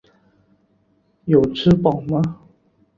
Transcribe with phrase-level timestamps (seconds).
[1.25, 2.39] 有吃饱吗？